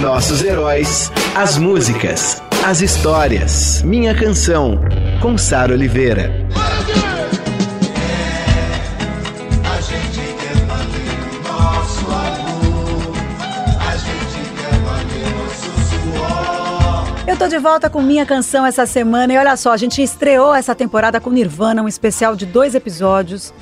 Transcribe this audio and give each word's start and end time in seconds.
Nossos 0.00 0.42
heróis, 0.42 1.12
as 1.34 1.58
músicas, 1.58 2.42
as 2.64 2.80
histórias. 2.80 3.82
Minha 3.82 4.14
canção, 4.14 4.80
com 5.20 5.36
Sara 5.36 5.74
Oliveira. 5.74 6.48
Eu 17.26 17.36
tô 17.36 17.46
de 17.46 17.58
volta 17.58 17.90
com 17.90 18.00
minha 18.00 18.24
canção 18.24 18.64
essa 18.64 18.86
semana 18.86 19.34
e 19.34 19.36
olha 19.36 19.54
só, 19.54 19.70
a 19.70 19.76
gente 19.76 20.02
estreou 20.02 20.54
essa 20.54 20.74
temporada 20.74 21.20
com 21.20 21.28
Nirvana, 21.28 21.82
um 21.82 21.88
especial 21.88 22.34
de 22.34 22.46
dois 22.46 22.74
episódios, 22.74 23.52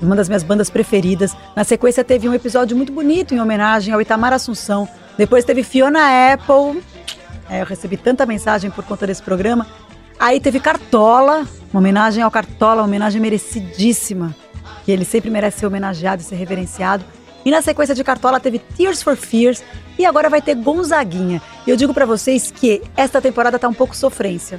uma 0.00 0.14
das 0.14 0.28
minhas 0.28 0.44
bandas 0.44 0.70
preferidas. 0.70 1.36
Na 1.56 1.64
sequência 1.64 2.04
teve 2.04 2.28
um 2.28 2.34
episódio 2.34 2.76
muito 2.76 2.92
bonito 2.92 3.34
em 3.34 3.40
homenagem 3.40 3.92
ao 3.92 4.00
Itamar 4.00 4.32
Assunção. 4.32 4.88
Depois 5.20 5.44
teve 5.44 5.62
Fiona 5.62 6.32
Apple. 6.32 6.82
É, 7.50 7.60
eu 7.60 7.66
recebi 7.66 7.98
tanta 7.98 8.24
mensagem 8.24 8.70
por 8.70 8.82
conta 8.82 9.06
desse 9.06 9.22
programa. 9.22 9.66
Aí 10.18 10.40
teve 10.40 10.58
Cartola, 10.58 11.46
uma 11.70 11.78
homenagem 11.78 12.22
ao 12.22 12.30
Cartola, 12.30 12.80
uma 12.80 12.88
homenagem 12.88 13.20
merecidíssima, 13.20 14.34
que 14.82 14.90
ele 14.90 15.04
sempre 15.04 15.28
merece 15.28 15.58
ser 15.58 15.66
homenageado 15.66 16.22
e 16.22 16.24
ser 16.24 16.36
reverenciado. 16.36 17.04
E 17.44 17.50
na 17.50 17.60
sequência 17.60 17.94
de 17.94 18.02
Cartola 18.02 18.40
teve 18.40 18.60
Tears 18.60 19.02
for 19.02 19.14
Fears 19.14 19.62
e 19.98 20.06
agora 20.06 20.30
vai 20.30 20.40
ter 20.40 20.54
Gonzaguinha. 20.54 21.42
E 21.66 21.70
eu 21.70 21.76
digo 21.76 21.92
para 21.92 22.06
vocês 22.06 22.50
que 22.50 22.80
esta 22.96 23.20
temporada 23.20 23.58
tá 23.58 23.68
um 23.68 23.74
pouco 23.74 23.94
sofrência. 23.94 24.58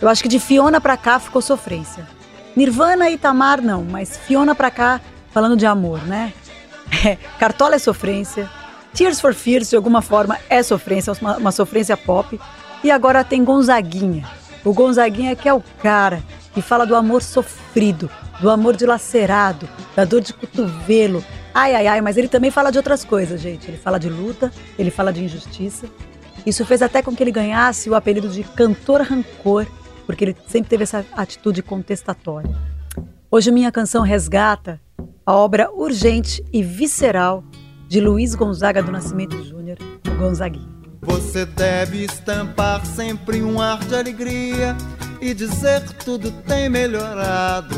Eu 0.00 0.08
acho 0.08 0.22
que 0.22 0.28
de 0.30 0.40
Fiona 0.40 0.80
pra 0.80 0.96
cá 0.96 1.18
ficou 1.18 1.42
sofrência. 1.42 2.08
Nirvana 2.56 3.10
e 3.10 3.18
Tamar 3.18 3.60
não, 3.60 3.84
mas 3.84 4.16
Fiona 4.16 4.54
pra 4.54 4.70
cá 4.70 5.02
falando 5.32 5.54
de 5.54 5.66
amor, 5.66 6.02
né? 6.06 6.32
É, 7.04 7.16
Cartola 7.38 7.74
é 7.74 7.78
sofrência. 7.78 8.48
Tears 8.94 9.20
for 9.20 9.34
Fears, 9.34 9.70
de 9.70 9.76
alguma 9.76 10.02
forma, 10.02 10.38
é 10.48 10.62
sofrência, 10.62 11.12
uma, 11.20 11.36
uma 11.36 11.52
sofrência 11.52 11.96
pop. 11.96 12.38
E 12.84 12.90
agora 12.90 13.24
tem 13.24 13.44
Gonzaguinha. 13.44 14.28
O 14.64 14.72
Gonzaguinha 14.72 15.34
que 15.34 15.48
é 15.48 15.54
o 15.54 15.62
cara 15.82 16.22
que 16.52 16.60
fala 16.60 16.84
do 16.84 16.94
amor 16.94 17.22
sofrido, 17.22 18.10
do 18.40 18.50
amor 18.50 18.76
dilacerado, 18.76 19.68
da 19.96 20.04
dor 20.04 20.20
de 20.20 20.34
cotovelo, 20.34 21.24
Ai, 21.54 21.74
ai, 21.74 21.86
ai, 21.86 22.00
mas 22.00 22.16
ele 22.16 22.28
também 22.28 22.50
fala 22.50 22.70
de 22.70 22.78
outras 22.78 23.04
coisas, 23.04 23.40
gente. 23.40 23.68
Ele 23.68 23.76
fala 23.76 23.98
de 23.98 24.08
luta, 24.08 24.50
ele 24.78 24.90
fala 24.90 25.12
de 25.12 25.22
injustiça. 25.22 25.86
Isso 26.46 26.64
fez 26.64 26.80
até 26.80 27.02
com 27.02 27.14
que 27.14 27.22
ele 27.22 27.30
ganhasse 27.30 27.90
o 27.90 27.94
apelido 27.94 28.28
de 28.28 28.42
cantor 28.42 29.02
rancor, 29.02 29.66
porque 30.06 30.24
ele 30.24 30.36
sempre 30.48 30.70
teve 30.70 30.84
essa 30.84 31.04
atitude 31.12 31.62
contestatória. 31.62 32.50
Hoje 33.30 33.50
minha 33.50 33.70
canção 33.70 34.02
resgata 34.02 34.80
a 35.26 35.34
obra 35.34 35.70
urgente 35.70 36.42
e 36.52 36.62
visceral 36.62 37.44
de 37.92 38.00
Luiz 38.00 38.34
Gonzaga 38.34 38.82
do 38.82 38.90
Nascimento 38.90 39.44
Júnior, 39.44 39.76
o 40.10 40.14
Gonzaguinha. 40.18 40.66
Você 41.02 41.44
deve 41.44 42.06
estampar 42.06 42.86
sempre 42.86 43.42
um 43.42 43.60
ar 43.60 43.80
de 43.80 43.94
alegria 43.94 44.74
e 45.20 45.34
dizer 45.34 45.82
tudo 46.02 46.30
tem 46.30 46.70
melhorado. 46.70 47.76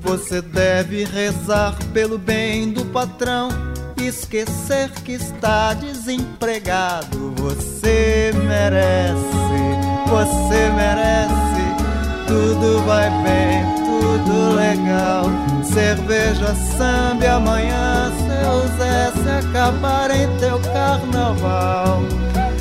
Você 0.00 0.42
deve 0.42 1.04
rezar 1.04 1.78
pelo 1.92 2.18
bem 2.18 2.72
do 2.72 2.84
patrão 2.86 3.48
e 3.96 4.08
esquecer 4.08 4.90
que 5.04 5.12
está 5.12 5.72
desempregado. 5.74 7.32
Você 7.36 8.32
merece, 8.44 9.22
você 10.08 10.68
merece. 10.74 11.45
Tudo 12.26 12.80
vai 12.84 13.08
bem, 13.22 13.64
tudo 13.84 14.54
legal. 14.54 15.24
Cerveja, 15.62 16.54
samba 16.54 17.32
amanhã, 17.32 18.10
seu 18.16 18.76
Zé 18.76 19.12
se 19.12 19.46
acabar 19.46 20.10
em 20.10 20.26
teu 20.38 20.60
carnaval. 20.72 22.00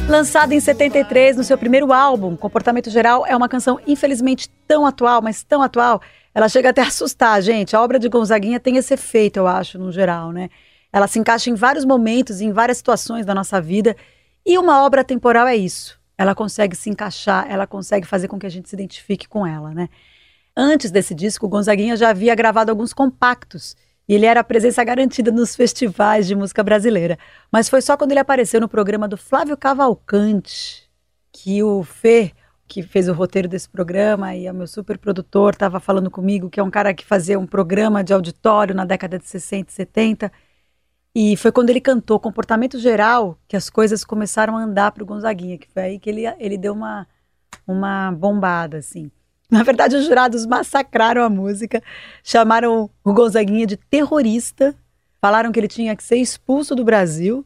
Lançada 0.07 0.53
em 0.53 0.59
73 0.59 1.35
no 1.35 1.43
seu 1.43 1.57
primeiro 1.57 1.91
álbum, 1.91 2.35
Comportamento 2.35 2.91
Geral 2.91 3.25
é 3.25 3.35
uma 3.35 3.49
canção 3.49 3.79
infelizmente 3.87 4.49
tão 4.67 4.85
atual, 4.85 5.21
mas 5.21 5.43
tão 5.43 5.63
atual 5.63 5.99
ela 6.33 6.49
chega 6.49 6.69
até 6.69 6.81
a 6.81 6.87
assustar, 6.87 7.41
gente. 7.41 7.75
A 7.75 7.81
obra 7.81 7.97
de 7.97 8.09
Gonzaguinha 8.09 8.59
tem 8.59 8.75
esse 8.75 8.93
efeito, 8.93 9.37
eu 9.37 9.47
acho, 9.47 9.79
no 9.79 9.91
geral, 9.91 10.31
né? 10.31 10.49
Ela 10.91 11.07
se 11.07 11.17
encaixa 11.17 11.49
em 11.49 11.55
vários 11.55 11.85
momentos, 11.85 12.41
em 12.41 12.51
várias 12.51 12.77
situações 12.77 13.25
da 13.25 13.33
nossa 13.33 13.59
vida. 13.59 13.95
E 14.45 14.57
uma 14.57 14.83
obra 14.85 15.03
temporal 15.03 15.47
é 15.47 15.55
isso. 15.55 15.97
Ela 16.17 16.33
consegue 16.33 16.75
se 16.75 16.89
encaixar, 16.89 17.45
ela 17.49 17.67
consegue 17.67 18.07
fazer 18.07 18.27
com 18.27 18.39
que 18.39 18.45
a 18.45 18.49
gente 18.49 18.69
se 18.69 18.75
identifique 18.75 19.27
com 19.27 19.45
ela, 19.45 19.73
né? 19.73 19.89
Antes 20.55 20.89
desse 20.89 21.13
disco, 21.13 21.45
o 21.45 21.49
Gonzaguinha 21.49 21.97
já 21.97 22.09
havia 22.09 22.33
gravado 22.33 22.71
alguns 22.71 22.93
compactos 22.93 23.75
e 24.07 24.13
ele 24.13 24.25
era 24.25 24.39
a 24.39 24.43
presença 24.43 24.83
garantida 24.83 25.31
nos 25.31 25.55
festivais 25.55 26.27
de 26.27 26.35
música 26.35 26.63
brasileira. 26.63 27.17
Mas 27.51 27.67
foi 27.67 27.81
só 27.81 27.97
quando 27.97 28.11
ele 28.11 28.19
apareceu 28.19 28.61
no 28.61 28.69
programa 28.69 29.07
do 29.07 29.17
Flávio 29.17 29.57
Cavalcante 29.57 30.89
que 31.31 31.61
o 31.61 31.83
Fê, 31.83 32.31
que 32.67 32.81
fez 32.81 33.09
o 33.09 33.13
roteiro 33.13 33.47
desse 33.47 33.67
programa 33.67 34.33
e 34.35 34.45
é 34.45 34.51
o 34.51 34.55
meu 34.55 34.67
super 34.67 34.97
produtor 34.97 35.53
estava 35.53 35.79
falando 35.79 36.09
comigo, 36.09 36.49
que 36.49 36.59
é 36.59 36.63
um 36.63 36.71
cara 36.71 36.93
que 36.93 37.05
fazia 37.05 37.37
um 37.37 37.45
programa 37.45 38.03
de 38.03 38.13
auditório 38.13 38.73
na 38.73 38.85
década 38.85 39.19
de 39.19 39.27
60 39.27 39.69
e 39.69 39.73
70. 39.73 40.31
E 41.15 41.37
foi 41.37 41.51
quando 41.51 41.69
ele 41.69 41.79
cantou 41.79 42.19
Comportamento 42.19 42.77
Geral 42.77 43.37
que 43.47 43.55
as 43.55 43.69
coisas 43.69 44.03
começaram 44.03 44.57
a 44.57 44.63
andar 44.63 44.91
para 44.91 45.01
o 45.01 45.05
Gonzaguinha, 45.05 45.57
que 45.57 45.71
foi 45.71 45.83
aí 45.83 45.99
que 45.99 46.09
ele, 46.09 46.23
ele 46.37 46.57
deu 46.57 46.73
uma, 46.73 47.07
uma 47.65 48.11
bombada, 48.11 48.77
assim. 48.77 49.09
Na 49.49 49.63
verdade, 49.63 49.95
os 49.95 50.05
jurados 50.05 50.45
massacraram 50.45 51.23
a 51.23 51.29
música, 51.29 51.81
chamaram 52.21 52.89
o 53.03 53.13
Gonzaguinha 53.13 53.65
de 53.65 53.77
terrorista, 53.77 54.75
falaram 55.21 55.51
que 55.51 55.59
ele 55.59 55.69
tinha 55.69 55.95
que 55.95 56.03
ser 56.03 56.17
expulso 56.17 56.75
do 56.75 56.83
Brasil, 56.83 57.45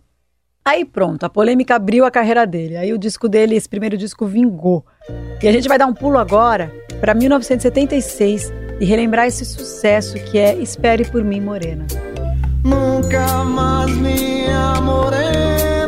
Aí 0.70 0.86
pronto, 0.86 1.24
a 1.24 1.30
polêmica 1.30 1.76
abriu 1.76 2.06
a 2.06 2.12
carreira 2.12 2.46
dele. 2.46 2.78
Aí 2.78 2.94
o 2.94 2.98
disco 2.98 3.28
dele, 3.28 3.56
esse 3.56 3.68
primeiro 3.68 3.98
disco, 3.98 4.28
vingou. 4.28 4.86
E 5.42 5.48
a 5.48 5.52
gente 5.52 5.68
vai 5.68 5.80
dar 5.80 5.88
um 5.88 5.94
pulo 5.94 6.20
agora 6.20 6.72
para 7.00 7.16
1976 7.16 8.52
e 8.80 8.86
relembrar 8.86 9.26
esse 9.26 9.46
sucesso 9.46 10.16
que 10.26 10.38
é 10.38 10.54
Espere 10.56 11.10
por 11.10 11.24
mim, 11.24 11.42
Morena. 11.42 11.88
Nunca 12.64 13.44
mais 13.46 13.96
minha 13.96 14.82
morena 14.82 15.79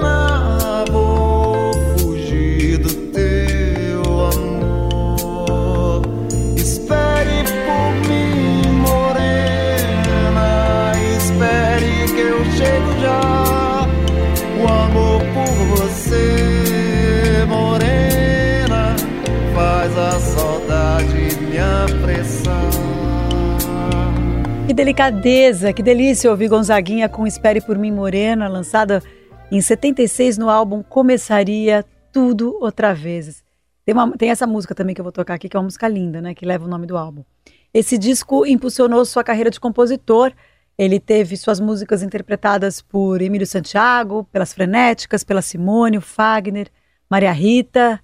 Que 24.71 24.75
delicadeza, 24.75 25.73
que 25.73 25.83
delícia 25.83 26.31
ouvir 26.31 26.47
Gonzaguinha 26.47 27.09
com 27.09 27.27
Espere 27.27 27.59
por 27.59 27.77
mim, 27.77 27.91
morena, 27.91 28.47
lançada 28.47 29.03
em 29.51 29.59
76 29.59 30.37
no 30.37 30.49
álbum 30.49 30.81
Começaria 30.81 31.83
Tudo 32.09 32.57
Outra 32.61 32.93
Vez. 32.93 33.43
Tem, 33.85 33.93
uma, 33.93 34.09
tem 34.17 34.29
essa 34.29 34.47
música 34.47 34.73
também 34.73 34.95
que 34.95 35.01
eu 35.01 35.03
vou 35.03 35.11
tocar 35.11 35.33
aqui, 35.33 35.49
que 35.49 35.57
é 35.57 35.59
uma 35.59 35.65
música 35.65 35.89
linda, 35.89 36.21
né? 36.21 36.33
Que 36.33 36.45
leva 36.45 36.63
o 36.63 36.69
nome 36.69 36.87
do 36.87 36.95
álbum. 36.97 37.21
Esse 37.73 37.97
disco 37.97 38.45
impulsionou 38.45 39.03
sua 39.03 39.25
carreira 39.25 39.51
de 39.51 39.59
compositor 39.59 40.31
ele 40.77 41.01
teve 41.01 41.35
suas 41.35 41.59
músicas 41.59 42.01
interpretadas 42.01 42.81
por 42.81 43.21
Emílio 43.21 43.45
Santiago, 43.45 44.23
pelas 44.31 44.53
Frenéticas, 44.53 45.21
pela 45.21 45.41
Simone, 45.41 45.97
o 45.97 46.01
Fagner, 46.01 46.69
Maria 47.09 47.33
Rita. 47.33 47.99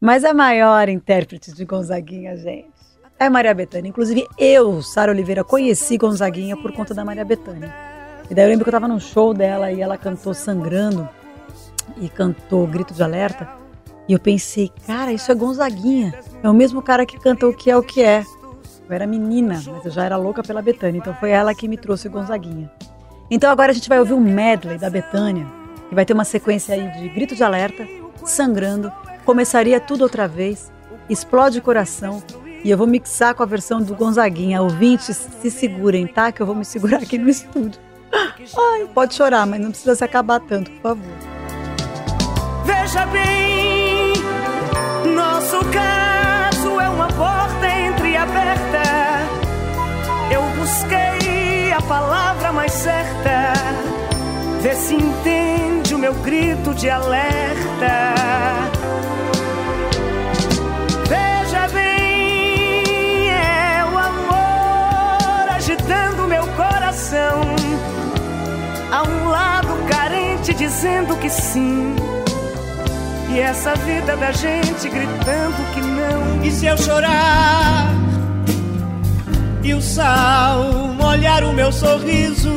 Mas 0.00 0.24
a 0.24 0.34
maior 0.34 0.88
intérprete 0.88 1.52
de 1.52 1.64
Gonzaguinha, 1.64 2.36
gente, 2.36 2.79
é 3.20 3.28
Maria 3.28 3.52
Bethânia. 3.52 3.90
Inclusive, 3.90 4.26
eu, 4.38 4.82
Sara 4.82 5.12
Oliveira, 5.12 5.44
conheci 5.44 5.98
Gonzaguinha 5.98 6.56
por 6.56 6.72
conta 6.72 6.94
da 6.94 7.04
Maria 7.04 7.24
Bethânia. 7.24 7.72
E 8.30 8.34
daí 8.34 8.46
eu 8.46 8.48
lembro 8.48 8.64
que 8.64 8.70
eu 8.70 8.76
estava 8.76 8.88
num 8.88 8.98
show 8.98 9.34
dela 9.34 9.70
e 9.70 9.82
ela 9.82 9.98
cantou 9.98 10.32
Sangrando 10.32 11.06
e 12.00 12.08
cantou 12.08 12.66
Grito 12.66 12.94
de 12.94 13.02
Alerta. 13.02 13.46
E 14.08 14.14
eu 14.14 14.18
pensei, 14.18 14.72
cara, 14.86 15.12
isso 15.12 15.30
é 15.30 15.34
Gonzaguinha. 15.34 16.14
É 16.42 16.48
o 16.48 16.54
mesmo 16.54 16.80
cara 16.80 17.04
que 17.04 17.20
canta 17.20 17.46
O 17.46 17.52
Que 17.52 17.70
É 17.70 17.76
O 17.76 17.82
Que 17.82 18.02
É. 18.02 18.24
Eu 18.88 18.94
era 18.94 19.06
menina, 19.06 19.62
mas 19.66 19.84
eu 19.84 19.90
já 19.90 20.04
era 20.04 20.16
louca 20.16 20.42
pela 20.42 20.60
Betânia, 20.60 20.98
então 20.98 21.14
foi 21.14 21.30
ela 21.30 21.54
que 21.54 21.68
me 21.68 21.76
trouxe 21.76 22.08
Gonzaguinha. 22.08 22.68
Então 23.30 23.50
agora 23.50 23.70
a 23.70 23.74
gente 23.74 23.88
vai 23.88 24.00
ouvir 24.00 24.14
um 24.14 24.20
medley 24.20 24.78
da 24.78 24.90
Betânia, 24.90 25.46
que 25.88 25.94
vai 25.94 26.04
ter 26.04 26.12
uma 26.12 26.24
sequência 26.24 26.74
aí 26.74 26.90
de 26.98 27.08
grito 27.10 27.36
de 27.36 27.44
alerta, 27.44 27.86
sangrando, 28.24 28.90
começaria 29.24 29.78
tudo 29.78 30.02
outra 30.02 30.26
vez, 30.26 30.72
explode 31.08 31.60
coração, 31.60 32.20
e 32.64 32.70
eu 32.70 32.76
vou 32.76 32.86
mixar 32.86 33.34
com 33.34 33.42
a 33.42 33.46
versão 33.46 33.80
do 33.80 33.94
Gonzaguinha. 33.94 34.62
Ouvintes, 34.62 35.28
se 35.40 35.50
segurem, 35.50 36.06
tá? 36.06 36.30
Que 36.30 36.42
eu 36.42 36.46
vou 36.46 36.54
me 36.54 36.64
segurar 36.64 36.98
aqui 36.98 37.18
no 37.18 37.28
estúdio. 37.28 37.80
Ai, 38.12 38.86
pode 38.92 39.14
chorar, 39.14 39.46
mas 39.46 39.60
não 39.60 39.70
precisa 39.70 39.94
se 39.94 40.04
acabar 40.04 40.40
tanto, 40.40 40.70
por 40.72 40.82
favor. 40.82 41.04
Veja 42.64 43.06
bem, 43.06 44.12
nosso 45.14 45.58
caso 45.66 46.80
é 46.80 46.88
uma 46.88 47.08
porta 47.08 47.66
entreaberta. 47.68 48.82
Eu 50.32 50.42
busquei 50.58 51.72
a 51.72 51.80
palavra 51.82 52.52
mais 52.52 52.72
certa. 52.72 53.52
Vê 54.60 54.74
se 54.74 54.94
entende 54.94 55.94
o 55.94 55.98
meu 55.98 56.14
grito 56.14 56.74
de 56.74 56.90
alerta. 56.90 58.14
Dizendo 70.60 71.16
que 71.16 71.30
sim. 71.30 71.96
E 73.30 73.40
essa 73.40 73.74
vida 73.76 74.14
da 74.14 74.30
gente 74.30 74.90
gritando 74.90 75.72
que 75.72 75.80
não. 75.80 76.44
E 76.44 76.50
se 76.50 76.66
eu 76.66 76.76
chorar 76.76 77.90
e 79.62 79.72
o 79.72 79.80
sal 79.80 80.62
molhar 81.00 81.44
o 81.44 81.54
meu 81.54 81.72
sorriso, 81.72 82.52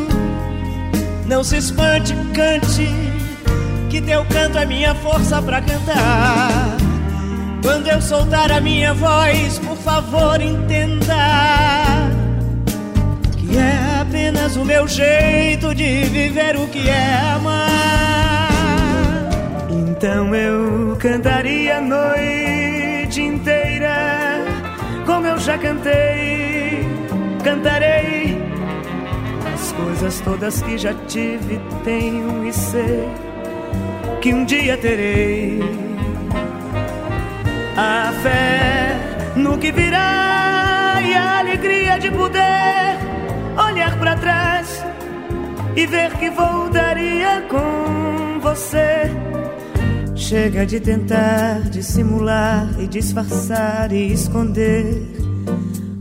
não 1.25 1.45
se 1.45 1.57
espante, 1.57 2.13
cante, 2.33 2.89
que 3.89 4.01
teu 4.01 4.25
canto 4.25 4.57
é 4.57 4.65
minha 4.65 4.93
força 4.95 5.41
pra 5.41 5.61
cantar. 5.61 6.75
Quando 7.61 7.87
eu 7.87 8.01
soltar 8.01 8.51
a 8.51 8.59
minha 8.59 8.93
voz, 8.93 9.59
por 9.59 9.77
favor, 9.77 10.41
entenda 10.41 12.02
apenas 14.13 14.55
o 14.55 14.63
meu 14.63 14.87
jeito 14.87 15.73
de 15.73 16.03
viver 16.03 16.55
o 16.55 16.67
que 16.67 16.87
é 16.87 17.15
amar. 17.35 18.49
Então 19.71 20.35
eu 20.35 20.95
cantaria 20.97 21.77
a 21.77 21.81
noite 21.81 23.19
inteira, 23.19 24.37
como 25.07 25.25
eu 25.25 25.39
já 25.39 25.57
cantei, 25.57 26.87
cantarei 27.43 28.37
as 29.51 29.71
coisas 29.71 30.21
todas 30.21 30.61
que 30.61 30.77
já 30.77 30.93
tive, 31.07 31.59
tenho 31.83 32.47
e 32.47 32.53
sei 32.53 33.09
que 34.21 34.31
um 34.31 34.45
dia 34.45 34.77
terei. 34.77 35.59
A 37.75 38.13
fé 38.21 38.95
no 39.35 39.57
que 39.57 39.71
virá 39.71 40.99
e 41.03 41.15
a 41.15 41.39
alegria 41.39 41.97
de 41.97 42.11
poder 42.11 42.82
olhar 43.57 43.97
para 43.97 44.15
trás 44.15 44.83
e 45.75 45.85
ver 45.85 46.11
que 46.17 46.29
voltaria 46.29 47.43
com 47.49 48.39
você. 48.39 49.11
Chega 50.15 50.65
de 50.65 50.79
tentar 50.79 51.61
dissimular 51.69 52.67
e 52.79 52.87
disfarçar 52.87 53.91
e 53.91 54.13
esconder 54.13 55.03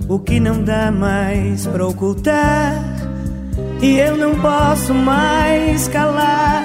o 0.08 0.18
que 0.18 0.38
não 0.38 0.62
dá 0.62 0.90
mais 0.90 1.66
pra 1.66 1.86
ocultar. 1.86 2.74
E 3.80 3.98
eu 3.98 4.16
não 4.16 4.38
posso 4.38 4.94
mais 4.94 5.88
calar, 5.88 6.64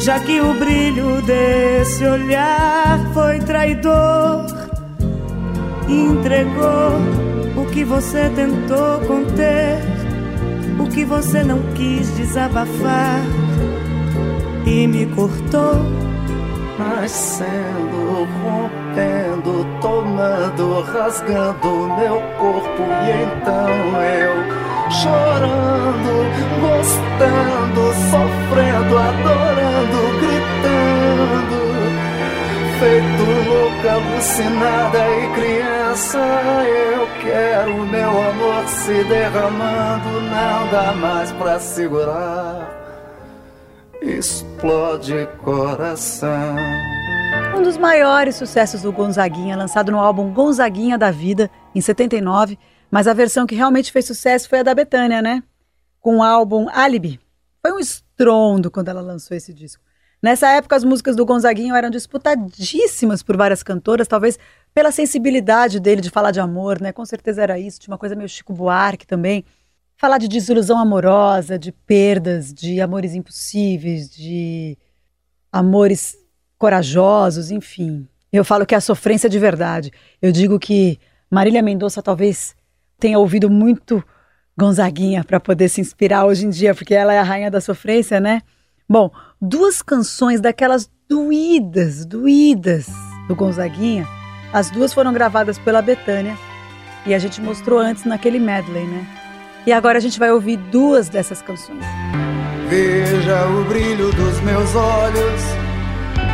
já 0.00 0.20
que 0.20 0.40
o 0.40 0.52
brilho 0.54 1.22
desse 1.22 2.04
olhar 2.04 3.00
foi 3.14 3.38
traidor. 3.38 4.44
Entregou 5.88 7.33
que 7.74 7.84
você 7.84 8.30
tentou 8.30 9.00
conter, 9.00 9.80
o 10.78 10.88
que 10.88 11.04
você 11.04 11.42
não 11.42 11.60
quis 11.74 12.08
desabafar 12.16 13.20
e 14.64 14.86
me 14.86 15.06
cortou. 15.06 15.82
Nascendo, 16.78 18.28
rompendo, 18.44 19.66
tomando, 19.80 20.82
rasgando 20.82 21.88
meu 21.98 22.20
corpo 22.38 22.82
e 22.82 23.10
então 23.24 23.68
eu 24.02 24.34
chorando, 24.92 26.12
gostando, 26.60 27.82
sofrendo, 28.10 28.98
adorando, 28.98 29.83
Feito 32.84 33.48
louca, 33.48 33.92
alucinada 33.92 34.98
e 35.08 35.34
criança, 35.34 36.18
eu 36.18 37.06
quero 37.22 37.86
meu 37.86 38.10
amor 38.10 38.68
se 38.68 39.04
derramando, 39.04 40.20
não 40.20 40.70
dá 40.70 40.92
mais 40.92 41.32
pra 41.32 41.58
segurar 41.58 42.84
explode 44.02 45.26
coração. 45.42 46.56
Um 47.56 47.62
dos 47.62 47.78
maiores 47.78 48.36
sucessos 48.36 48.82
do 48.82 48.92
Gonzaguinha, 48.92 49.56
lançado 49.56 49.90
no 49.90 49.98
álbum 49.98 50.30
Gonzaguinha 50.30 50.98
da 50.98 51.10
Vida, 51.10 51.50
em 51.74 51.80
79, 51.80 52.58
mas 52.90 53.08
a 53.08 53.14
versão 53.14 53.46
que 53.46 53.54
realmente 53.54 53.90
fez 53.90 54.06
sucesso 54.06 54.46
foi 54.46 54.58
a 54.58 54.62
da 54.62 54.74
Betânia, 54.74 55.22
né? 55.22 55.42
Com 56.02 56.18
o 56.18 56.22
álbum 56.22 56.68
Alibi. 56.68 57.18
Foi 57.62 57.72
um 57.72 57.78
estrondo 57.78 58.70
quando 58.70 58.90
ela 58.90 59.00
lançou 59.00 59.34
esse 59.34 59.54
disco. 59.54 59.82
Nessa 60.24 60.48
época, 60.48 60.74
as 60.74 60.84
músicas 60.84 61.16
do 61.16 61.26
Gonzaguinho 61.26 61.74
eram 61.74 61.90
disputadíssimas 61.90 63.22
por 63.22 63.36
várias 63.36 63.62
cantoras, 63.62 64.08
talvez 64.08 64.38
pela 64.72 64.90
sensibilidade 64.90 65.78
dele 65.78 66.00
de 66.00 66.08
falar 66.08 66.30
de 66.30 66.40
amor, 66.40 66.80
né? 66.80 66.92
Com 66.92 67.04
certeza 67.04 67.42
era 67.42 67.58
isso. 67.58 67.78
Tinha 67.78 67.92
uma 67.92 67.98
coisa 67.98 68.16
meio 68.16 68.26
Chico 68.26 68.54
Buarque 68.54 69.06
também 69.06 69.44
falar 69.98 70.16
de 70.16 70.26
desilusão 70.26 70.78
amorosa, 70.78 71.58
de 71.58 71.70
perdas, 71.70 72.54
de 72.54 72.80
amores 72.80 73.14
impossíveis, 73.14 74.08
de 74.08 74.78
amores 75.52 76.16
corajosos, 76.56 77.50
enfim. 77.50 78.08
Eu 78.32 78.46
falo 78.46 78.64
que 78.64 78.74
é 78.74 78.78
a 78.78 78.80
sofrência 78.80 79.28
de 79.28 79.38
verdade. 79.38 79.92
Eu 80.22 80.32
digo 80.32 80.58
que 80.58 80.98
Marília 81.30 81.60
Mendonça 81.60 82.00
talvez 82.00 82.56
tenha 82.98 83.18
ouvido 83.18 83.50
muito 83.50 84.02
Gonzaguinha 84.56 85.22
para 85.22 85.38
poder 85.38 85.68
se 85.68 85.82
inspirar 85.82 86.24
hoje 86.24 86.46
em 86.46 86.50
dia, 86.50 86.74
porque 86.74 86.94
ela 86.94 87.12
é 87.12 87.18
a 87.18 87.22
rainha 87.22 87.50
da 87.50 87.60
sofrência, 87.60 88.18
né? 88.18 88.40
Bom, 88.88 89.10
duas 89.44 89.82
canções 89.82 90.40
daquelas 90.40 90.90
doídas, 91.08 92.06
doídas 92.06 92.86
do 93.28 93.34
Gonzaguinha, 93.34 94.06
as 94.52 94.70
duas 94.70 94.92
foram 94.92 95.12
gravadas 95.12 95.58
pela 95.58 95.82
Betânia 95.82 96.36
e 97.04 97.14
a 97.14 97.18
gente 97.18 97.40
mostrou 97.40 97.78
antes 97.78 98.04
naquele 98.04 98.38
medley, 98.38 98.86
né? 98.86 99.06
E 99.66 99.72
agora 99.72 99.98
a 99.98 100.00
gente 100.00 100.18
vai 100.18 100.30
ouvir 100.30 100.56
duas 100.56 101.08
dessas 101.08 101.42
canções. 101.42 101.84
Veja 102.68 103.46
o 103.48 103.64
brilho 103.64 104.10
dos 104.12 104.40
meus 104.40 104.74
olhos 104.74 105.42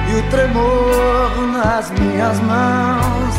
e 0.09 0.19
o 0.19 0.31
tremor 0.31 1.49
nas 1.52 1.90
minhas 1.90 2.38
mãos. 2.40 3.35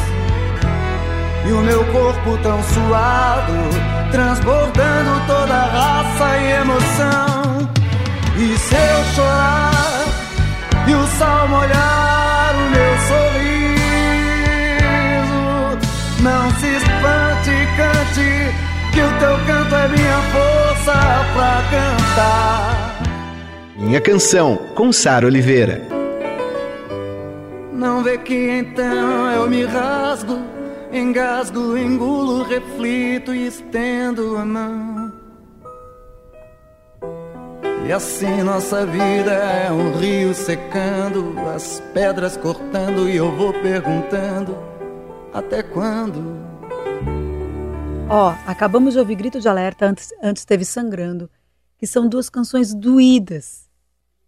E 1.48 1.52
o 1.52 1.62
meu 1.62 1.84
corpo 1.92 2.38
tão 2.44 2.62
suado, 2.64 3.54
transbordando 4.12 5.28
toda 5.28 5.54
raça 5.54 6.38
e 6.38 6.52
emoção. 6.62 7.41
E 8.44 8.58
se 8.58 8.74
eu 8.74 9.04
chorar 9.14 10.06
e 10.88 10.96
o 10.96 11.06
sal 11.20 11.48
molhar 11.48 12.56
o 12.56 12.72
meu 12.72 12.98
sorriso, 13.08 14.22
não 16.24 16.50
se 16.60 16.66
espante, 16.66 17.52
cante 17.78 18.32
que 18.92 19.00
o 19.00 19.12
teu 19.20 19.38
canto 19.46 19.76
é 19.76 19.88
minha 19.90 20.22
força 20.34 20.98
pra 21.36 21.62
cantar. 21.70 23.00
Minha 23.78 24.02
canção 24.02 24.58
com 24.74 24.92
Sara 24.92 25.28
Oliveira. 25.28 25.88
Não 27.72 28.02
vê 28.02 28.18
que 28.18 28.34
então 28.34 29.32
eu 29.34 29.48
me 29.48 29.66
rasgo, 29.66 30.40
engasgo, 30.92 31.78
engulo, 31.78 32.42
reflito 32.42 33.36
e 33.36 33.46
estendo 33.46 34.36
a 34.36 34.44
mão. 34.44 35.01
E 37.88 37.92
assim 37.92 38.44
nossa 38.44 38.86
vida 38.86 39.32
é 39.32 39.72
um 39.72 39.98
rio 39.98 40.34
secando, 40.34 41.38
as 41.54 41.82
pedras 41.94 42.38
cortando 42.38 43.10
e 43.10 43.18
eu 43.18 43.36
vou 43.36 43.52
perguntando 43.54 44.56
até 45.34 45.64
quando? 45.64 46.22
Ó, 48.08 48.36
acabamos 48.46 48.94
de 48.94 49.00
ouvir 49.00 49.16
Grito 49.16 49.40
de 49.40 49.48
Alerta, 49.48 49.86
antes, 49.86 50.14
antes 50.22 50.46
teve 50.46 50.64
Sangrando, 50.64 51.30
que 51.78 51.88
são 51.88 52.08
duas 52.08 52.30
canções 52.30 52.74
doídas, 52.74 53.70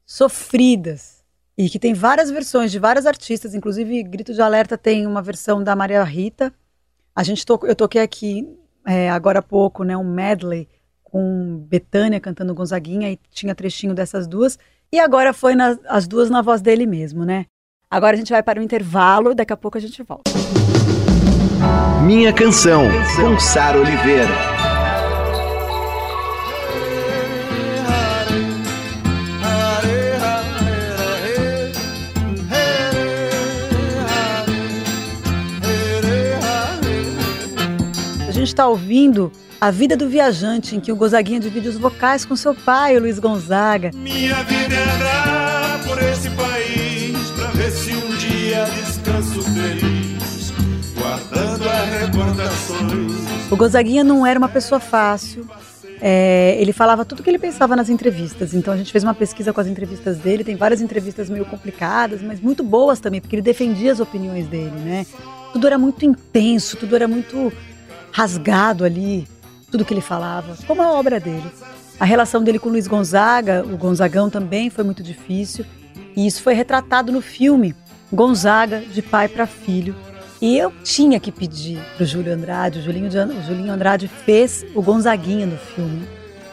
sofridas, 0.06 1.24
e 1.58 1.70
que 1.70 1.78
tem 1.78 1.94
várias 1.94 2.32
versões 2.32 2.72
de 2.72 2.80
vários 2.80 3.06
artistas, 3.06 3.54
inclusive 3.54 4.04
Grito 4.04 4.34
de 4.34 4.42
Alerta 4.42 4.78
tem 4.78 5.06
uma 5.06 5.22
versão 5.22 5.64
da 5.64 5.76
Maria 5.76 6.04
Rita. 6.04 6.52
A 7.16 7.22
gente 7.24 7.46
to, 7.46 7.60
eu 7.64 7.76
toquei 7.76 8.02
aqui 8.02 8.58
é, 8.86 9.10
agora 9.10 9.40
há 9.40 9.44
pouco, 9.44 9.84
né, 9.84 9.96
um 9.96 10.04
medley 10.04 10.68
com 11.14 11.64
Betânia 11.70 12.20
cantando 12.20 12.56
Gonzaguinha 12.56 13.12
e 13.12 13.20
tinha 13.30 13.54
trechinho 13.54 13.94
dessas 13.94 14.26
duas. 14.26 14.58
E 14.92 15.00
agora 15.00 15.32
foi 15.32 15.54
na, 15.54 15.78
as 15.88 16.08
duas 16.08 16.28
na 16.28 16.42
voz 16.42 16.60
dele 16.60 16.88
mesmo, 16.88 17.24
né? 17.24 17.46
Agora 17.88 18.16
a 18.16 18.18
gente 18.18 18.32
vai 18.32 18.42
para 18.42 18.60
o 18.60 18.64
intervalo, 18.64 19.36
daqui 19.36 19.54
a 19.54 19.58
pouco 19.58 19.78
a 19.78 19.82
gente 19.82 20.02
volta. 20.02 20.32
Minha 22.04 22.34
canção, 22.34 22.88
com 23.16 23.40
Sara 23.40 23.80
Oliveira. 23.80 24.28
gente 38.32 38.48
está 38.48 38.68
ouvindo 38.68 39.32
A 39.64 39.72
Vida 39.72 39.96
do 39.96 40.10
Viajante, 40.10 40.76
em 40.76 40.80
que 40.82 40.92
o 40.92 40.96
Gonzaguinha 40.98 41.40
divide 41.40 41.70
os 41.70 41.78
vocais 41.78 42.26
com 42.26 42.36
seu 42.36 42.54
pai, 42.54 42.98
o 42.98 43.00
Luiz 43.00 43.18
Gonzaga. 43.18 43.92
Minha 43.94 44.44
vida 44.44 44.76
é 44.76 44.96
andar 44.96 45.84
por 45.88 46.04
esse 46.04 46.30
país 46.32 47.32
pra 47.32 47.48
ver 47.52 47.72
se 47.72 47.92
um 47.96 48.14
dia 48.18 48.66
descanso 48.66 49.42
feliz, 49.42 50.52
guardando 50.98 51.64
as 51.70 52.02
recordações. 52.02 53.50
O 53.50 53.56
Gonzaguinha 53.56 54.04
não 54.04 54.28
era 54.28 54.38
uma 54.38 54.50
pessoa 54.50 54.82
fácil. 54.82 55.48
É, 56.02 56.58
ele 56.60 56.74
falava 56.74 57.06
tudo 57.06 57.22
o 57.22 57.24
que 57.24 57.30
ele 57.30 57.40
pensava 57.40 57.74
nas 57.74 57.88
entrevistas. 57.88 58.54
Então 58.54 58.74
a 58.74 58.76
gente 58.76 58.92
fez 58.92 59.02
uma 59.06 59.16
pesquisa 59.16 59.54
com 59.54 59.62
as 59.62 59.68
entrevistas 59.68 60.18
dele. 60.18 60.44
Tem 60.44 60.58
várias 60.58 60.82
entrevistas 60.82 61.30
meio 61.30 61.46
complicadas, 61.46 62.22
mas 62.22 62.42
muito 62.42 62.66
boas 62.66 63.00
também, 63.00 63.22
porque 63.22 63.38
ele 63.38 63.42
defendia 63.42 63.94
as 63.94 64.02
opiniões 64.02 64.46
dele, 64.46 64.78
né? 64.84 65.06
Tudo 65.54 65.68
era 65.68 65.78
muito 65.78 66.04
intenso, 66.04 66.76
tudo 66.76 66.98
era 66.98 67.08
muito 67.08 67.50
rasgado 68.12 68.84
ali, 68.84 69.26
tudo 69.74 69.84
que 69.84 69.92
ele 69.92 70.02
falava, 70.02 70.56
como 70.68 70.84
a 70.84 70.92
obra 70.92 71.20
dele. 71.20 71.52
A 72.00 72.06
relação 72.06 72.44
dele 72.44 72.60
com 72.60 72.70
Luiz 72.70 72.86
Gonzaga, 72.86 73.66
o 73.66 73.76
Gonzagão 73.76 74.30
também 74.30 74.70
foi 74.70 74.84
muito 74.84 75.02
difícil, 75.02 75.66
e 76.16 76.28
isso 76.28 76.44
foi 76.44 76.54
retratado 76.54 77.12
no 77.12 77.22
filme 77.22 77.76
Gonzaga, 78.12 78.82
de 78.82 79.02
pai 79.02 79.28
para 79.28 79.48
filho. 79.48 79.96
E 80.40 80.56
eu 80.56 80.72
tinha 80.84 81.20
que 81.20 81.32
pedir 81.32 81.80
para 81.96 82.04
o 82.04 82.06
Júlio 82.06 82.32
Andrade, 82.32 82.78
o 82.78 82.82
Julinho, 82.84 83.10
de, 83.10 83.18
o 83.18 83.42
Julinho 83.42 83.74
Andrade 83.74 84.08
fez 84.08 84.64
o 84.76 84.82
Gonzaguinha 84.84 85.48
no 85.48 85.58
filme, 85.58 86.08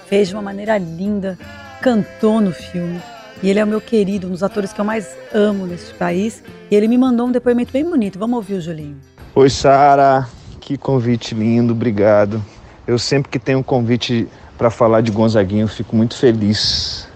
fez 0.07 0.29
de 0.29 0.35
uma 0.35 0.43
maneira 0.43 0.79
linda, 0.79 1.39
cantou 1.83 2.41
no 2.41 2.53
filme. 2.53 3.03
E 3.43 3.51
ele 3.51 3.59
é 3.59 3.65
o 3.65 3.67
meu 3.67 3.83
querido, 3.83 4.29
um 4.29 4.31
dos 4.31 4.43
atores 4.43 4.73
que 4.73 4.81
eu 4.81 4.85
mais 4.85 5.15
amo 5.35 5.67
neste 5.67 5.93
país. 5.95 6.43
E 6.71 6.75
ele 6.75 6.89
me 6.89 6.97
mandou 6.97 7.27
um 7.27 7.33
depoimento 7.33 7.71
bem 7.71 7.85
bonito. 7.85 8.19
Vamos 8.19 8.37
ouvir 8.37 8.55
o 8.55 8.61
Julinho. 8.63 8.97
Oi, 9.35 9.51
Sara. 9.51 10.27
Que 10.59 10.79
convite 10.79 11.35
lindo, 11.35 11.73
obrigado. 11.73 12.43
Eu 12.91 12.99
sempre 12.99 13.31
que 13.31 13.39
tenho 13.39 13.61
um 13.61 13.63
convite 13.63 14.27
para 14.59 14.69
falar 14.69 15.01
de 15.01 15.13
Gonzaguinha, 15.13 15.63
eu 15.63 15.69
fico 15.69 15.95
muito 15.95 16.17
feliz. 16.17 17.09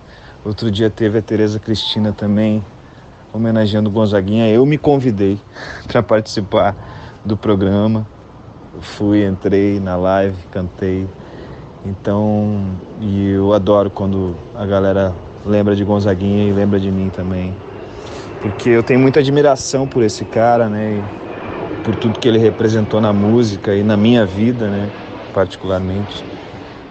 Outro 0.45 0.71
dia 0.71 0.89
teve 0.89 1.19
a 1.19 1.21
Tereza 1.21 1.59
Cristina 1.59 2.13
também 2.13 2.65
homenageando 3.33 3.91
Gonzaguinha. 3.91 4.49
Eu 4.49 4.65
me 4.65 4.79
convidei 4.79 5.37
para 5.89 6.01
participar 6.01 6.77
do 7.25 7.37
programa. 7.37 8.07
fui, 8.83 9.27
entrei 9.27 9.81
na 9.81 9.97
live, 9.97 10.37
cantei. 10.53 11.09
Então, 11.85 12.71
e 13.01 13.31
eu 13.31 13.53
adoro 13.53 13.91
quando 13.91 14.37
a 14.55 14.65
galera 14.65 15.13
lembra 15.45 15.75
de 15.75 15.83
Gonzaguinha 15.83 16.49
e 16.49 16.53
lembra 16.53 16.79
de 16.79 16.93
mim 16.93 17.11
também. 17.11 17.53
Porque 18.41 18.69
eu 18.69 18.85
tenho 18.85 19.01
muita 19.01 19.19
admiração 19.19 19.89
por 19.89 20.05
esse 20.05 20.25
cara, 20.25 20.69
né? 20.69 21.03
por 21.85 21.95
tudo 21.97 22.19
que 22.19 22.27
ele 22.27 22.39
representou 22.39 23.01
na 23.01 23.13
música 23.13 23.75
e 23.75 23.83
na 23.83 23.97
minha 23.97 24.25
vida, 24.25 24.69
né, 24.69 24.91
particularmente. 25.35 26.25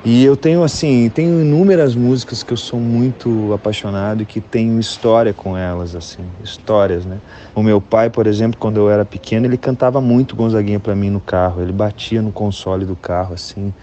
E 0.05 0.25
eu 0.25 0.35
tenho 0.35 0.63
assim, 0.63 1.09
tenho 1.09 1.39
inúmeras 1.41 1.95
músicas 1.95 2.43
que 2.43 2.51
eu 2.51 2.57
sou 2.57 2.77
muito 2.77 3.53
apaixonado 3.53 4.21
e 4.21 4.25
que 4.25 4.41
tenho 4.41 4.77
história 4.77 5.33
com 5.33 5.55
elas, 5.55 5.95
assim, 5.95 6.25
histórias, 6.43 7.05
né? 7.05 7.21
O 7.55 7.63
meu 7.63 7.79
pai, 7.79 8.09
por 8.09 8.27
exemplo, 8.27 8.59
quando 8.59 8.75
eu 8.77 8.89
era 8.89 9.05
pequeno, 9.05 9.45
ele 9.45 9.57
cantava 9.57 10.01
muito 10.01 10.35
Gonzaguinha 10.35 10.77
para 10.79 10.93
mim 10.93 11.09
no 11.09 11.21
carro. 11.21 11.61
Ele 11.61 11.71
batia 11.71 12.21
no 12.21 12.33
console 12.33 12.83
do 12.85 12.97
carro 12.97 13.33
assim, 13.33 13.73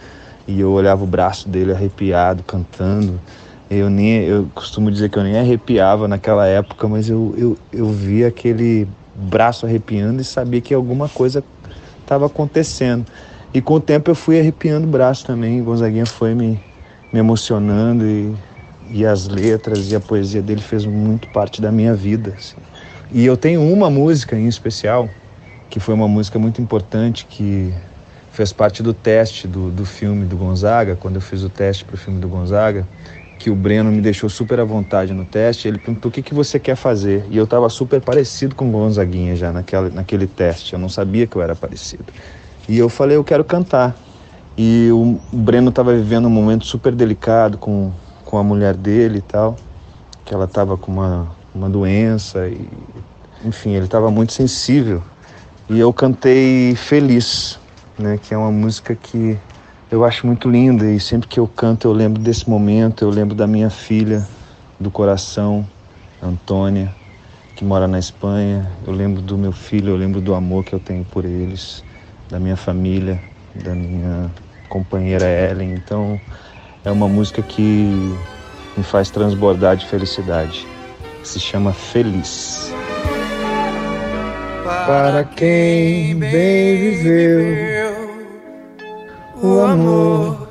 e 0.46 0.60
eu 0.60 0.70
olhava 0.72 1.02
o 1.02 1.06
braço 1.06 1.48
dele 1.48 1.72
arrepiado 1.72 2.42
cantando. 2.44 3.18
Eu 3.70 3.88
nem, 3.88 4.24
eu 4.24 4.50
costumo 4.54 4.90
dizer 4.90 5.08
que 5.08 5.18
eu 5.18 5.22
nem 5.22 5.38
arrepiava 5.38 6.06
naquela 6.06 6.46
época, 6.46 6.86
mas 6.86 7.08
eu, 7.08 7.34
eu, 7.38 7.58
eu 7.72 7.88
via 7.90 8.28
aquele 8.28 8.86
braço 9.14 9.64
arrepiando 9.64 10.20
e 10.20 10.24
sabia 10.24 10.60
que 10.60 10.74
alguma 10.74 11.08
coisa 11.08 11.42
estava 12.00 12.26
acontecendo. 12.26 13.06
E 13.52 13.60
com 13.60 13.74
o 13.74 13.80
tempo 13.80 14.10
eu 14.10 14.14
fui 14.14 14.38
arrepiando 14.38 14.86
o 14.86 14.90
braço 14.90 15.24
também. 15.24 15.62
Gonzaguinha 15.62 16.06
foi 16.06 16.34
me, 16.34 16.60
me 17.12 17.18
emocionando 17.18 18.06
e, 18.06 18.34
e 18.90 19.04
as 19.04 19.26
letras 19.28 19.90
e 19.90 19.96
a 19.96 20.00
poesia 20.00 20.40
dele 20.40 20.60
fez 20.60 20.86
muito 20.86 21.28
parte 21.28 21.60
da 21.60 21.72
minha 21.72 21.94
vida. 21.94 22.34
Assim. 22.36 22.56
E 23.10 23.26
eu 23.26 23.36
tenho 23.36 23.62
uma 23.62 23.90
música 23.90 24.36
em 24.36 24.46
especial, 24.46 25.08
que 25.68 25.80
foi 25.80 25.94
uma 25.94 26.06
música 26.06 26.38
muito 26.38 26.62
importante, 26.62 27.26
que 27.26 27.74
fez 28.30 28.52
parte 28.52 28.82
do 28.82 28.94
teste 28.94 29.48
do, 29.48 29.70
do 29.70 29.84
filme 29.84 30.24
do 30.24 30.36
Gonzaga, 30.36 30.94
quando 30.94 31.16
eu 31.16 31.20
fiz 31.20 31.42
o 31.42 31.50
teste 31.50 31.84
para 31.84 31.94
o 31.94 31.98
filme 31.98 32.20
do 32.20 32.28
Gonzaga 32.28 32.86
que 33.40 33.48
o 33.48 33.56
Breno 33.56 33.90
me 33.90 34.02
deixou 34.02 34.28
super 34.28 34.60
à 34.60 34.64
vontade 34.64 35.14
no 35.14 35.24
teste. 35.24 35.66
Ele 35.66 35.78
perguntou 35.78 36.10
o 36.10 36.12
que, 36.12 36.22
que 36.22 36.34
você 36.34 36.60
quer 36.60 36.76
fazer. 36.76 37.24
E 37.30 37.38
eu 37.38 37.44
estava 37.44 37.70
super 37.70 37.98
parecido 38.02 38.54
com 38.54 38.68
o 38.68 38.70
Gonzaguinha 38.70 39.34
já 39.34 39.50
naquela, 39.50 39.88
naquele 39.88 40.26
teste. 40.26 40.74
Eu 40.74 40.78
não 40.78 40.90
sabia 40.90 41.26
que 41.26 41.36
eu 41.36 41.40
era 41.40 41.56
parecido. 41.56 42.12
E 42.70 42.78
eu 42.78 42.88
falei, 42.88 43.16
eu 43.16 43.24
quero 43.24 43.42
cantar. 43.42 43.96
E 44.56 44.90
o 44.92 45.18
Breno 45.32 45.70
estava 45.70 45.92
vivendo 45.92 46.26
um 46.26 46.30
momento 46.30 46.64
super 46.64 46.94
delicado 46.94 47.58
com, 47.58 47.90
com 48.24 48.38
a 48.38 48.44
mulher 48.44 48.76
dele 48.76 49.18
e 49.18 49.22
tal. 49.22 49.56
Que 50.24 50.32
ela 50.32 50.44
estava 50.44 50.76
com 50.76 50.92
uma, 50.92 51.26
uma 51.52 51.68
doença. 51.68 52.46
E, 52.46 52.64
enfim, 53.44 53.70
ele 53.70 53.86
estava 53.86 54.08
muito 54.08 54.32
sensível. 54.32 55.02
E 55.68 55.80
eu 55.80 55.92
cantei 55.92 56.76
Feliz, 56.76 57.58
né, 57.98 58.20
que 58.22 58.32
é 58.32 58.38
uma 58.38 58.52
música 58.52 58.94
que 58.94 59.36
eu 59.90 60.04
acho 60.04 60.24
muito 60.24 60.48
linda 60.48 60.88
e 60.88 61.00
sempre 61.00 61.26
que 61.26 61.40
eu 61.40 61.48
canto 61.48 61.88
eu 61.88 61.92
lembro 61.92 62.22
desse 62.22 62.48
momento, 62.48 63.04
eu 63.04 63.10
lembro 63.10 63.34
da 63.34 63.48
minha 63.48 63.68
filha 63.68 64.24
do 64.78 64.92
coração, 64.92 65.66
Antônia, 66.22 66.94
que 67.56 67.64
mora 67.64 67.88
na 67.88 67.98
Espanha. 67.98 68.70
Eu 68.86 68.92
lembro 68.92 69.20
do 69.20 69.36
meu 69.36 69.50
filho, 69.50 69.90
eu 69.90 69.96
lembro 69.96 70.20
do 70.20 70.36
amor 70.36 70.62
que 70.62 70.72
eu 70.72 70.78
tenho 70.78 71.04
por 71.04 71.24
eles, 71.24 71.82
da 72.30 72.38
minha 72.38 72.56
família, 72.56 73.20
da 73.54 73.74
minha 73.74 74.30
companheira 74.68 75.26
Ellen. 75.26 75.74
Então 75.74 76.20
é 76.84 76.90
uma 76.90 77.08
música 77.08 77.42
que 77.42 78.16
me 78.76 78.84
faz 78.84 79.10
transbordar 79.10 79.76
de 79.76 79.86
felicidade. 79.86 80.66
Se 81.22 81.38
chama 81.40 81.72
Feliz. 81.72 82.72
Para 84.86 85.24
quem 85.24 86.16
bem 86.16 86.76
viveu 86.76 88.10
o 89.42 89.60
amor. 89.60 90.48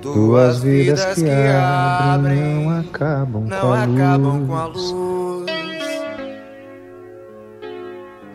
Duas 0.00 0.60
vidas 0.60 1.14
que 1.14 1.30
abrem 1.30 2.36
não 2.36 2.80
acabam, 2.80 3.44
não 3.44 3.60
com, 3.60 3.72
a 3.72 3.82
acabam 3.84 4.46
com 4.46 4.54
a 4.56 4.66
luz. 4.66 5.01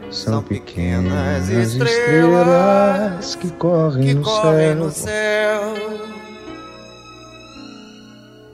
São 0.10 0.42
pequenas 0.42 1.50
estrelas 1.50 3.36
que 3.36 3.52
correm, 3.52 4.08
que 4.08 4.14
no, 4.14 4.24
correm 4.24 4.68
céu. 4.68 4.76
no 4.76 4.92
céu. 4.92 5.74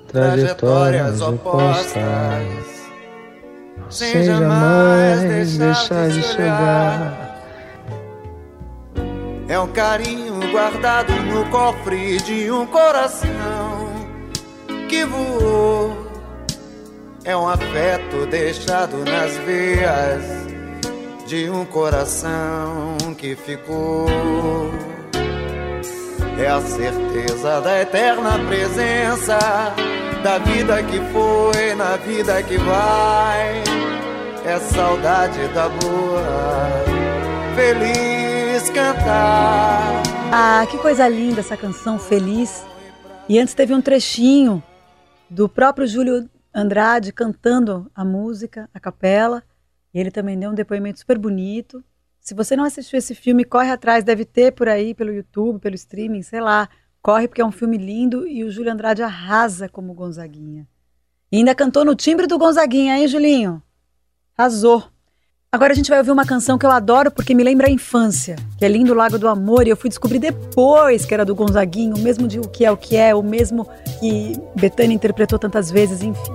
Trajetórias 0.08 1.22
opostas, 1.22 2.02
sem 3.90 4.24
jamais 4.24 5.58
deixar 5.58 6.10
de 6.10 6.22
chegar 6.24 7.34
é 9.54 9.60
um 9.60 9.68
carinho 9.68 10.40
guardado 10.52 11.14
no 11.14 11.46
cofre 11.52 12.18
de 12.22 12.50
um 12.50 12.66
coração 12.66 14.08
que 14.90 15.06
voou. 15.06 16.08
É 17.24 17.38
um 17.38 17.48
afeto 17.48 18.26
deixado 18.26 18.98
nas 19.06 19.38
veias 19.46 20.43
de 21.34 21.50
um 21.50 21.66
coração 21.66 22.96
que 23.18 23.36
ficou. 23.36 24.06
É 26.38 26.46
a 26.48 26.62
certeza 26.62 27.60
da 27.60 27.82
eterna 27.82 28.38
presença 28.48 29.40
da 30.24 30.38
vida 30.38 30.84
que 30.84 31.00
foi 31.12 31.74
na 31.74 31.98
vida 31.98 32.44
que 32.44 32.56
vai. 32.58 33.64
É 34.46 34.60
saudade 34.60 35.48
da 35.56 35.70
boa, 35.70 36.22
feliz 37.56 38.70
cantar. 38.70 40.04
Ah, 40.32 40.68
que 40.70 40.78
coisa 40.78 41.08
linda 41.08 41.40
essa 41.40 41.58
canção, 41.58 41.98
Feliz. 41.98 42.64
E 43.28 43.40
antes 43.40 43.56
teve 43.56 43.74
um 43.74 43.82
trechinho 43.82 44.62
do 45.28 45.50
próprio 45.50 45.88
Júlio 45.88 46.30
Andrade 46.54 47.12
cantando 47.12 47.90
a 47.96 48.06
música, 48.06 48.70
a 48.72 48.80
capela. 48.80 49.42
E 49.94 50.00
ele 50.00 50.12
também 50.12 50.38
deu 50.38 50.50
um 50.50 50.56
depoimento 50.56 51.00
super 51.00 51.18
bonito. 51.18 51.84
Se 52.20 52.34
você 52.34 52.56
não 52.56 52.64
assistiu 52.64 52.98
esse 52.98 53.14
filme, 53.14 53.44
corre 53.44 53.70
atrás, 53.70 54.04
deve 54.04 54.26
ter 54.26 54.52
por 54.52 54.68
aí, 54.68 54.94
pelo 54.94 55.14
YouTube, 55.14 55.60
pelo 55.60 55.76
streaming, 55.76 56.22
sei 56.22 56.42
lá. 56.42 56.70
Corre 57.02 57.28
porque 57.28 57.42
é 57.42 57.46
um 57.46 57.52
filme 57.52 57.78
lindo 57.78 58.26
e 58.26 58.44
o 58.44 58.50
Júlio 58.50 58.72
Andrade 58.72 59.04
arrasa 59.04 59.68
como 59.68 59.94
Gonzaguinha. 59.94 60.66
E 61.32 61.38
ainda 61.38 61.54
cantou 61.54 61.84
no 61.84 61.96
timbre 61.96 62.26
do 62.26 62.38
Gonzaguinha, 62.38 62.98
hein, 62.98 63.08
Julinho? 63.08 63.62
Arrasou. 64.38 64.84
Agora 65.52 65.74
a 65.74 65.76
gente 65.76 65.90
vai 65.90 66.00
ouvir 66.00 66.10
uma 66.12 66.26
canção 66.26 66.58
que 66.58 66.66
eu 66.66 66.72
adoro 66.72 67.12
porque 67.12 67.36
me 67.36 67.44
lembra 67.44 67.68
a 67.68 67.70
infância, 67.70 68.36
que 68.58 68.66
é 68.66 68.68
Lindo 68.68 68.94
Lago 68.94 69.20
do 69.20 69.28
Amor, 69.28 69.68
e 69.68 69.70
eu 69.70 69.78
fui 69.78 69.88
descobrir 69.88 70.18
depois 70.18 71.06
que 71.06 71.14
era 71.14 71.24
do 71.24 71.36
Gonzaguinho, 71.36 71.96
o 71.96 72.00
mesmo 72.00 72.28
de 72.28 72.40
O 72.40 72.48
Que 72.48 72.66
É 72.66 72.72
O 72.72 72.78
Que 72.78 72.96
É, 72.96 73.14
o 73.14 73.22
mesmo 73.22 73.70
que 74.00 74.36
Betânia 74.56 74.96
interpretou 74.96 75.38
tantas 75.38 75.70
vezes, 75.70 76.02
enfim. 76.02 76.32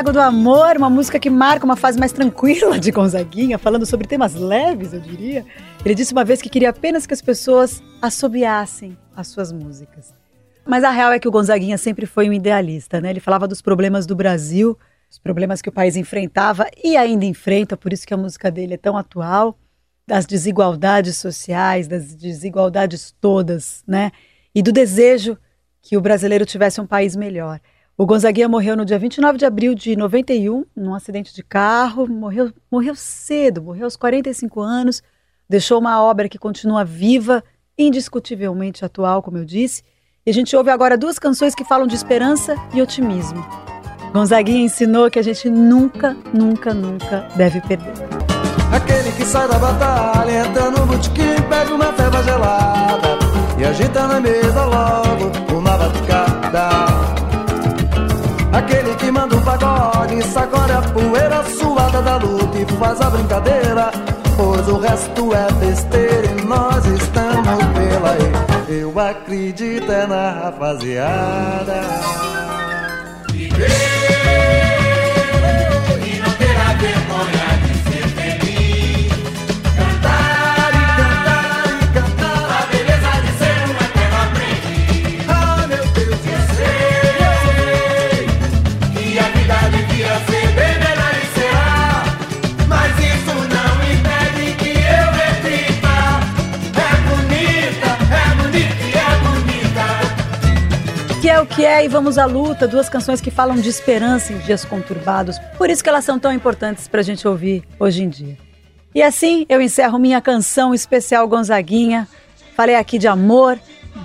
Lago 0.00 0.12
do 0.14 0.20
Amor, 0.22 0.78
uma 0.78 0.88
música 0.88 1.18
que 1.18 1.28
marca 1.28 1.62
uma 1.62 1.76
fase 1.76 1.98
mais 1.98 2.10
tranquila 2.10 2.80
de 2.80 2.90
Gonzaguinha, 2.90 3.58
falando 3.58 3.84
sobre 3.84 4.08
temas 4.08 4.32
leves, 4.32 4.94
eu 4.94 5.00
diria. 5.00 5.44
Ele 5.84 5.94
disse 5.94 6.14
uma 6.14 6.24
vez 6.24 6.40
que 6.40 6.48
queria 6.48 6.70
apenas 6.70 7.06
que 7.06 7.12
as 7.12 7.20
pessoas 7.20 7.82
assobiassem 8.00 8.96
as 9.14 9.28
suas 9.28 9.52
músicas. 9.52 10.14
Mas 10.66 10.84
a 10.84 10.90
real 10.90 11.12
é 11.12 11.18
que 11.18 11.28
o 11.28 11.30
Gonzaguinha 11.30 11.76
sempre 11.76 12.06
foi 12.06 12.30
um 12.30 12.32
idealista, 12.32 12.98
né? 12.98 13.10
Ele 13.10 13.20
falava 13.20 13.46
dos 13.46 13.60
problemas 13.60 14.06
do 14.06 14.16
Brasil, 14.16 14.74
os 15.10 15.18
problemas 15.18 15.60
que 15.60 15.68
o 15.68 15.72
país 15.72 15.96
enfrentava 15.96 16.66
e 16.82 16.96
ainda 16.96 17.26
enfrenta, 17.26 17.76
por 17.76 17.92
isso 17.92 18.06
que 18.06 18.14
a 18.14 18.16
música 18.16 18.50
dele 18.50 18.72
é 18.72 18.78
tão 18.78 18.96
atual, 18.96 19.58
das 20.06 20.24
desigualdades 20.24 21.18
sociais, 21.18 21.86
das 21.86 22.14
desigualdades 22.14 23.14
todas, 23.20 23.84
né? 23.86 24.12
E 24.54 24.62
do 24.62 24.72
desejo 24.72 25.36
que 25.82 25.94
o 25.94 26.00
brasileiro 26.00 26.46
tivesse 26.46 26.80
um 26.80 26.86
país 26.86 27.14
melhor. 27.14 27.60
O 28.00 28.06
Gonzaguinha 28.06 28.48
morreu 28.48 28.74
no 28.78 28.86
dia 28.86 28.98
29 28.98 29.36
de 29.36 29.44
abril 29.44 29.74
de 29.74 29.94
91, 29.94 30.64
num 30.74 30.94
acidente 30.94 31.34
de 31.34 31.42
carro, 31.42 32.08
morreu, 32.08 32.50
morreu 32.72 32.94
cedo, 32.94 33.60
morreu 33.60 33.84
aos 33.84 33.94
45 33.94 34.58
anos, 34.58 35.02
deixou 35.46 35.78
uma 35.78 36.02
obra 36.02 36.26
que 36.26 36.38
continua 36.38 36.82
viva, 36.82 37.44
indiscutivelmente 37.76 38.86
atual, 38.86 39.22
como 39.22 39.36
eu 39.36 39.44
disse. 39.44 39.82
E 40.24 40.30
a 40.30 40.32
gente 40.32 40.56
ouve 40.56 40.70
agora 40.70 40.96
duas 40.96 41.18
canções 41.18 41.54
que 41.54 41.62
falam 41.62 41.86
de 41.86 41.94
esperança 41.94 42.56
e 42.72 42.80
otimismo. 42.80 43.46
Gonzaguinha 44.14 44.64
ensinou 44.64 45.10
que 45.10 45.18
a 45.18 45.22
gente 45.22 45.50
nunca, 45.50 46.16
nunca, 46.32 46.72
nunca 46.72 47.28
deve 47.36 47.60
perder. 47.60 47.92
Aquele 48.72 49.12
que 49.12 49.26
sai 49.26 49.46
da 49.46 49.58
batalha, 49.58 50.46
entra 50.46 50.70
no 50.70 50.86
botequim, 50.86 51.36
pede 51.50 51.70
uma 51.74 51.94
ceva 51.94 52.22
gelada 52.22 53.18
e 53.58 53.64
agita 53.66 54.06
na 54.06 54.18
mesa 54.18 54.64
logo 54.64 55.54
uma 55.54 55.69
faz 62.80 62.98
a 63.02 63.10
brincadeira, 63.10 63.90
pois 64.36 64.66
o 64.66 64.78
resto 64.78 65.34
é 65.34 65.52
besteira 65.64 66.26
e 66.26 66.44
nós 66.46 66.84
estamos 66.86 67.64
pela 67.74 68.12
aí. 68.12 68.80
Eu 68.80 68.98
acredito 68.98 69.92
é 69.92 70.06
na 70.06 70.30
rapaziada. 70.30 71.82
Cantar 73.28 74.69
e 101.84 101.88
vamos 101.88 102.18
à 102.18 102.26
luta, 102.26 102.68
duas 102.68 102.88
canções 102.88 103.20
que 103.20 103.30
falam 103.30 103.56
de 103.56 103.68
esperança 103.68 104.32
em 104.32 104.38
dias 104.38 104.64
conturbados. 104.64 105.38
Por 105.56 105.70
isso 105.70 105.82
que 105.82 105.88
elas 105.88 106.04
são 106.04 106.18
tão 106.18 106.32
importantes 106.32 106.86
pra 106.88 107.02
gente 107.02 107.26
ouvir 107.26 107.62
hoje 107.78 108.02
em 108.02 108.08
dia. 108.08 108.36
E 108.94 109.02
assim 109.02 109.46
eu 109.48 109.60
encerro 109.60 109.98
minha 109.98 110.20
canção 110.20 110.74
especial 110.74 111.26
Gonzaguinha. 111.28 112.08
Falei 112.56 112.76
aqui 112.76 112.98
de 112.98 113.08
amor, 113.08 113.58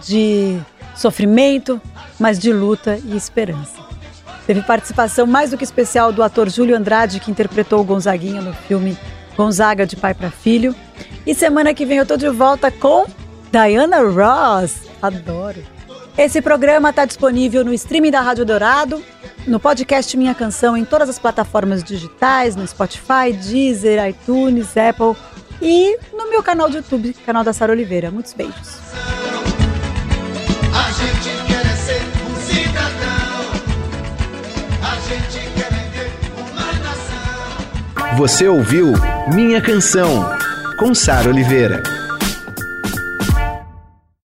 de 0.05 0.59
sofrimento, 0.95 1.81
mas 2.19 2.39
de 2.39 2.53
luta 2.53 2.99
e 3.03 3.15
esperança. 3.15 3.83
Teve 4.47 4.61
participação 4.61 5.25
mais 5.25 5.51
do 5.51 5.57
que 5.57 5.63
especial 5.63 6.13
do 6.13 6.21
ator 6.21 6.49
Júlio 6.49 6.77
Andrade, 6.77 7.19
que 7.19 7.31
interpretou 7.31 7.81
o 7.81 7.83
Gonzaguinha 7.83 8.41
no 8.41 8.53
filme 8.53 8.97
Gonzaga 9.35 9.85
de 9.85 9.95
Pai 9.95 10.13
para 10.13 10.29
Filho. 10.29 10.75
E 11.25 11.33
semana 11.33 11.73
que 11.73 11.85
vem 11.85 11.97
eu 11.97 12.05
tô 12.05 12.15
de 12.15 12.29
volta 12.29 12.69
com 12.69 13.05
Diana 13.51 14.01
Ross. 14.01 14.83
Adoro. 15.01 15.74
Esse 16.17 16.41
programa 16.41 16.91
está 16.91 17.03
disponível 17.03 17.65
no 17.65 17.73
streaming 17.73 18.09
da 18.09 18.21
Rádio 18.21 18.45
Dourado, 18.45 19.03
no 19.45 19.59
podcast 19.59 20.15
Minha 20.15 20.33
Canção 20.33 20.77
em 20.77 20.85
todas 20.85 21.09
as 21.09 21.19
plataformas 21.19 21.83
digitais, 21.83 22.55
no 22.55 22.65
Spotify, 22.65 23.33
Deezer, 23.33 24.07
iTunes, 24.07 24.77
Apple 24.77 25.13
e 25.61 25.97
no 26.13 26.29
meu 26.29 26.41
canal 26.41 26.69
do 26.69 26.77
YouTube, 26.77 27.13
canal 27.25 27.43
da 27.43 27.51
Sara 27.51 27.73
Oliveira. 27.73 28.11
Muitos 28.11 28.31
beijos. 28.31 28.79
A 30.73 30.91
gente 30.93 31.43
quer 31.47 31.65
ser 31.75 32.01
cidadão. 32.47 33.51
A 34.81 34.95
gente 35.09 35.49
quer 35.53 35.69
viver 35.73 36.11
uma 36.37 36.71
nação. 38.05 38.17
Você 38.17 38.47
ouviu 38.47 38.93
Minha 39.33 39.61
Canção, 39.61 40.29
com 40.79 40.95
Sara 40.95 41.27
Oliveira. 41.27 41.94